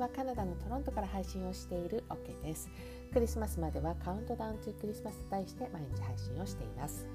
[0.00, 2.70] はカナダのトロントから配信をしている OK です。
[3.12, 7.06] クリスマスまではカウントダウントゥクリスマスと題して毎日配信をしています。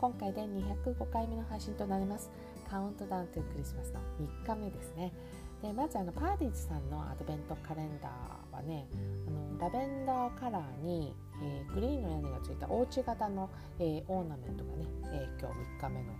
[0.00, 2.30] 今回で205回目の配信となります。
[2.68, 4.00] カウントダウントゥクリスマスの
[4.44, 5.12] 3日目ですね。
[5.60, 8.88] でまずあのパーディーズさんのアドベントカレンダーはね
[9.28, 15.54] あのラベンダーカラーに、えー、グリーンの屋根がついたおうち型の、えー、オーナメントがね、えー、今日
[15.84, 16.12] 3日目の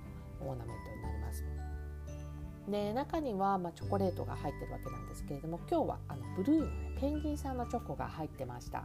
[0.43, 1.72] オーナメントになります。
[2.69, 8.85] で中には、ま、チョコレートが入ってるわけなんですけれども今日はあのブルーの、ね、ペンギンさんのチョコが入ってました。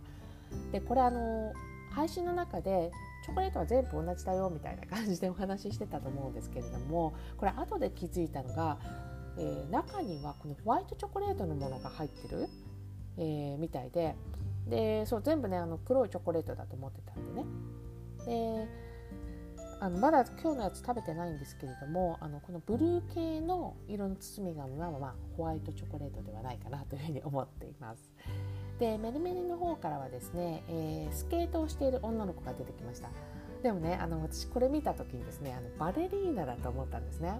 [0.72, 1.54] でこれあの
[1.92, 2.92] 配信の中で
[3.26, 8.78] チョコレートは全部同じだよみたいな感じで お話ししてたと思うんですけれどもこれ後で気づいたのが、
[9.38, 12.48] えー、中にはこのホワイトチョコレートのものが入ってる、
[13.18, 14.16] えー、みたいで
[14.68, 17.46] でそう全部ねあの黒いチョコレートだと思ってたんでね。
[18.26, 18.87] で
[19.80, 28.12] あのまだ今日のやつ食べてないんですけれどもあのこのブルー系の色の包み紙は、まあ、ホワイトチョコレートではないかなというふうに思っています。
[28.80, 33.10] でメルメルの方からはですね、えー、スケートをしている女の子が出てきました。
[33.62, 37.40] でもねあの私これ見た時にですねあのバレリーナだと思ったんですね。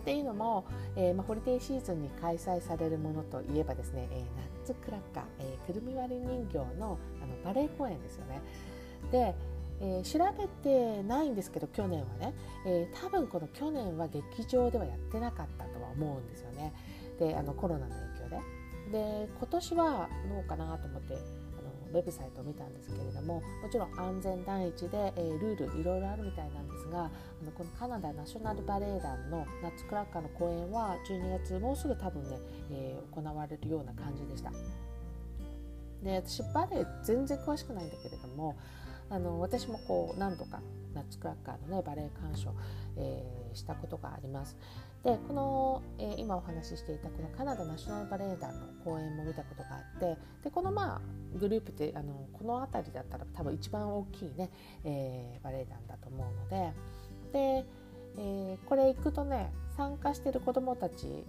[0.00, 0.64] っていうのも、
[0.96, 8.40] えーまあ、ホリデーシーズンに開催されるものといえばですね、えー、ナッツクラッカー、えー、くるみ割り人形のあのバレエ公演ですよね。
[9.12, 9.34] で
[9.80, 12.34] えー、調べてないんですけど去年はね、
[12.66, 16.72] えー、多分この去年は劇場ではやってなかったとは思うんですよね
[17.18, 18.60] であのコロナの影響で。
[18.90, 27.10] で今年はどうかなと思ってあのウェブサイトを見たんですけれどももちろん安全第一で、えー、ルールいろいろあるみたいなんですがあ
[27.44, 32.38] のこのカナダナショナルバレエ団のナッツクラッカーの公演は12月もうすぐ多分ね、
[32.72, 34.50] えー、行われるような感じでした。
[36.02, 38.56] で私バレエ全然詳しくないんだけれども
[39.10, 40.60] あの私もこう何度か
[40.94, 42.54] ナッツクラッカーのねバレエ鑑賞、
[42.96, 44.56] えー、したことがあります。
[45.04, 54.50] でこの、えー、今お話ししていたこのカナダナショナルバレエ団の公演も見たことがあってでこのまあグループってあのこの辺りだったら多分一番大きいね、
[54.84, 56.72] えー、バレエ団だと思うので
[57.32, 57.64] で、
[58.18, 61.24] えー、これ行くとね参加してる子どもたち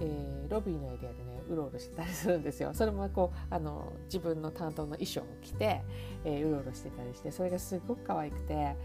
[0.00, 2.72] えー、ロビーのエリアでねうろうろしてたりするんですよ。
[2.74, 5.82] それもこうあの自分の担当の衣装を着て、
[6.24, 8.76] えー、うろうろしてたりしてそれがすごく可愛くて。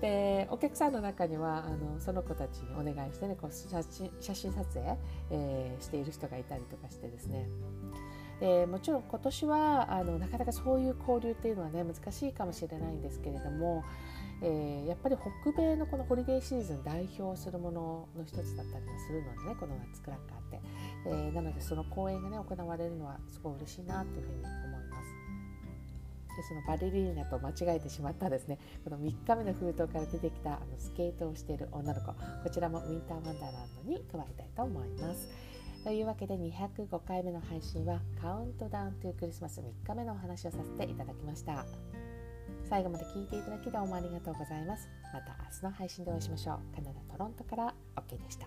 [0.00, 4.98] でお客さんの中にはあのその子たちにお願いしてねこう写真写真撮影、
[5.30, 7.48] えー、している人がいたりとかしてですね。
[8.40, 13.82] でもちろん今年はあのなかなかそういう交流っていうのはね難しいかもしれないんですけれども
[14.42, 20.60] えー、やっぱり北米のこのホリデーシーズン代表するものの一つだったりもするのでねこのナッツクラッカーって、
[21.06, 25.26] えー、なのでその公演がね行われるのはすごい嬉しいなというふうに思います。
[26.36, 28.58] でそのバレリーナと間違えてしまったですね。
[28.84, 32.12] この3日目の封筒から出てきたあのスケートをしている女の子。
[32.12, 33.52] こちらもウィンターワンダーラン
[33.86, 35.28] ドに加えたいと思います。
[35.82, 41.64] というわけで205回目の配信はカウントダウントゥクリスマス3日目のお話をさせていただきました。
[42.68, 44.88] 最後まで聞いていただきどうもありがとうございます。
[45.12, 46.74] また明日の配信でお会いしましょう。
[46.74, 48.46] カナダ・トロントから OK でした。